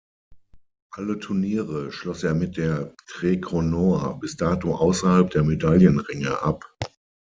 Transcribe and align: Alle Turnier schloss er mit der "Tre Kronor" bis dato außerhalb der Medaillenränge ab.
Alle 0.93 1.19
Turnier 1.19 1.91
schloss 1.91 2.23
er 2.23 2.33
mit 2.33 2.57
der 2.57 2.95
"Tre 3.07 3.39
Kronor" 3.39 4.17
bis 4.19 4.35
dato 4.35 4.73
außerhalb 4.73 5.29
der 5.29 5.43
Medaillenränge 5.43 6.41
ab. 6.41 6.65